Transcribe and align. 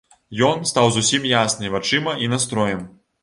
Ён 0.45 0.63
стаў 0.69 0.87
зусім 0.95 1.27
ясны 1.33 1.71
вачыма 1.75 2.17
і 2.23 2.31
настроем. 2.35 2.81